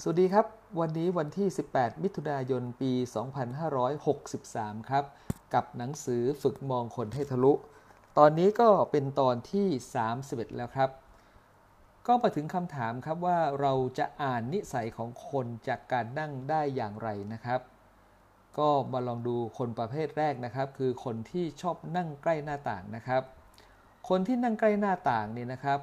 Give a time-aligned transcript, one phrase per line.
[0.00, 0.46] สวัสดีครับ
[0.80, 2.92] วันนี้วันที่ 18 มิถุนายน ปี
[4.10, 5.04] 2563 ครับ
[5.54, 7.52] กับหนังสือฝึกมองคนให้ทะลุ
[8.18, 9.66] ตอนนี้ก็เป็นตอนที่
[10.12, 10.90] 31 แล้วครับ
[12.06, 17.60] ก็มาถึงคำถามครับว่าเราจะอ่านนิสัยของคนจากการนั่งได้อย่างไรนะครับ
[18.58, 23.22] ก็มาลองดูคนประเภทแรกนะครับ คือคนที่ชอบนั่งใกล้หน้าต่างนะครับ
[24.08, 25.78] คนที่นั่งใกล้หน้าต่างเนี่ยนะครับ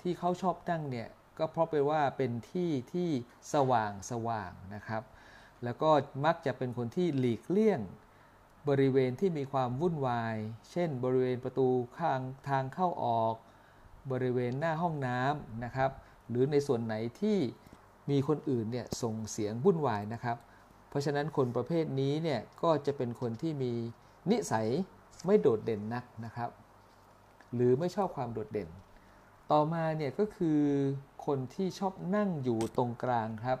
[0.00, 1.08] ที่เขาชอบนั่งเนี่ย
[1.38, 3.10] ก็เพราะไปว่าเป็นที่ที่
[3.52, 5.02] สว่างสว่างนะครับ
[5.64, 5.90] แล้วก็
[6.24, 7.80] มักจะเป็นคนที่หลีกเลี่ยง
[8.68, 10.36] บริเวณที่มีความวุ่นวาย
[10.70, 11.68] เช่น บริเวณประตู
[11.98, 13.34] ข้างทางเข้าออก
[14.12, 15.90] บริเวณหน้าห้องน้ำนะครับ
[16.28, 17.38] หรือในส่วนไหนที่
[18.10, 20.36] มีคนอื่นเนี่ยส่งเสียงวุ่นวายนะครับ
[20.88, 23.72] เพราะฉะนั้นคนประเภทนี้เนี่ยก็จะเป็นคนที่มี
[24.30, 24.68] นิสัย
[25.26, 26.50] ไม่โดดเด่นนักนะครับ
[27.54, 28.68] หรือไม่ชอบความโดดเด่น
[29.52, 30.60] ต่อมาเนี่ยก็คือ
[31.26, 33.58] คนที่ชอบนั่งอยู่ตรงกลางครับ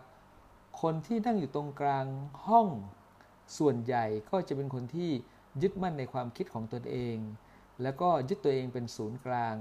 [0.82, 2.06] คนที่นั่งอยู่ตรงกลาง
[2.46, 2.68] ห้อง
[3.58, 5.10] ส่วนใหญ่ก็จะเป็นคนที่
[5.62, 7.16] ยึดมั่นในความคิดของตนเอง
[7.82, 9.56] แล้วก็ยึดตัวเองเป็นศูนย์กลาง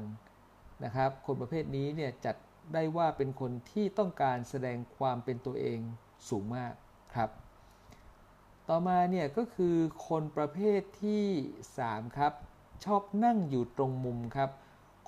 [0.84, 2.36] นะครับ คนประเภทนี้เนี่ยจัด
[2.74, 5.80] ได้ว่าเป็นคนที่ต้องการแสดงความเป็นตัวเอง
[6.30, 6.74] สูงมาก
[7.16, 7.30] ครับ
[8.70, 9.76] ต่อมาเนี่ยก็คือ
[10.08, 11.26] คนประเภทที่
[11.70, 12.34] 3 ครับ
[12.86, 14.52] ชอบนั่งอยู่ตรงมุมครับ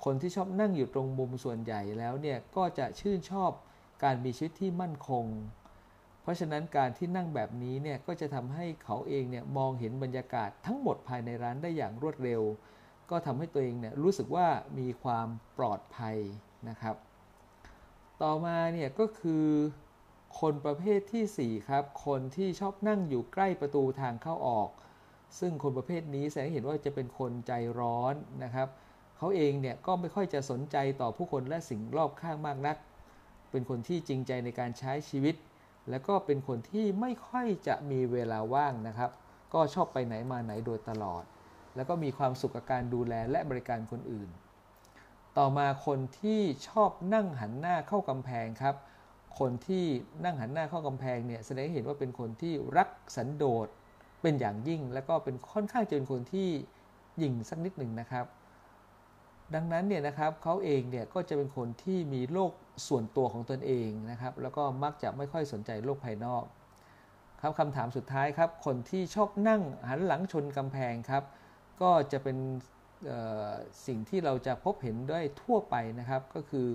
[0.04, 3.50] คนที่ชอบนั่งอยู่ตรงมุมส่วนใหญ่แล้วเนี่ยก็จะชื่นชอบ
[4.02, 5.26] การมีชีวิตที่มั่นคง
[6.22, 12.42] เพราะฉะนั้นการที่นั่งแบบนี้เนี่ยก็จะทำให้เขาเองเนี่ยมองเห็นบรรยากาศทั้งหมดภายในร้านได้อย่างรวดเร็ว
[13.10, 14.46] ก็ทำให้ตัวเองเนี่ยรู้สึกว่า
[14.78, 16.16] มีความปลอดภัย
[16.68, 16.96] นะครับ
[18.22, 19.46] ต่อมาเนี่ยก็คือ
[20.40, 24.68] คนประเภทที่ 4 ครับ คนที่ชอบนั่งอยู่ใกล้ประตูทางเข้าออก
[25.38, 32.76] ซึ่งคนประเภทนี้แสดงเห็นว่าจะเป็นคนใจร้อนนะครับเเขาเองเนี่ยก็ไม่ค่อยจะสนใจต่อผู้คนและสิ่งรอบข้างมากนัก
[33.50, 35.34] เป็นคนที่จริงใจในการใช้ชีวิต
[35.90, 39.10] และก็เป็นคนที่ไม่ค่อยจะมีเวลาว่างนะครับ
[39.54, 41.24] ก็ชอบไปไหนมาไหนโดยตลอด
[41.76, 44.28] แล้วก็มีความสุขกับการดูแลและบริการคนอื่น
[45.38, 48.74] ต่อมาคนที่ชอบนั่งหันหน้าเข้ากำแพงครับ
[49.38, 49.84] คนที่
[50.24, 53.68] นั่งหันหน้าเข้ากำแพงเนี่ยแสดงให้เห็นว่าเป็นคนที่รักสันโดษ
[54.22, 56.48] เป็นอย่างยิ่ง แล้วก็เป็นค่อนข้างจะเป็นคนที่
[57.18, 58.24] หยิ่งสักนิดหนึ่งนะครับ
[59.54, 62.52] ดังนั้นเนี่ยนะครับเขาเองเนี่ยก็จะเป็นคนที่มีโลก
[62.88, 66.44] ส่วนตัวของตนเองนะครับ แล้วก็มักจะไม่ค่อยสนใจโลกภายนอก
[67.40, 71.22] ครับคำถามสุดท้ายครับ คนที่ชอบนั่งหันหลังชนกำแพงครับ
[71.82, 72.36] ก็จะเป็น
[73.86, 76.66] สิ่งที่เราจะพบเห็นได้ทั่วไปนะครับ ก็คือ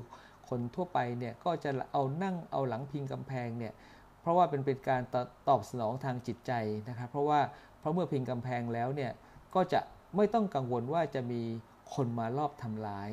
[0.50, 3.74] คนทั่วไปเนี่ยก็จะเอานั่งเอาหลังพิงกำแพงเนี่ย
[4.22, 5.02] เพราะว่าเป็นเป็นการ
[5.50, 6.52] ตอบสนองทางจิตใจ
[6.90, 7.40] นะครับ เพราะว่า
[7.80, 9.12] เพราะเมื่อพิงกำแพงแล้วเนี่ย
[9.56, 9.80] ก็จะ
[10.16, 11.42] ไม่ต้องกังวลว่าจะมี
[11.96, 13.10] คนมารอบทำร้าย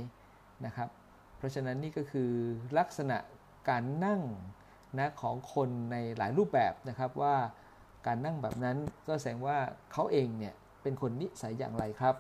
[0.66, 0.88] นะครับ
[1.36, 2.30] เพราะฉะนั้นนี่ก็คือ
[2.78, 3.18] ลักษณะ
[3.68, 4.20] การนั่ง
[4.98, 7.36] นะของคนในหลายรูปแบบนะครับว่า
[8.06, 8.76] การนั่งแบบนั้น
[9.08, 9.58] ก็แสดงว่า
[9.92, 12.14] เขาเองเนี่ยเป็นคนนิสัยอย่างไรครับ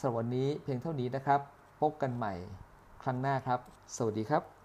[0.00, 1.40] สำหรับวันนี้เพียงเท่านี้นะครับ
[1.80, 2.34] พบกันใหม่
[3.02, 3.60] ครั้งหน้าครับ
[3.96, 4.57] สวัสดีครับ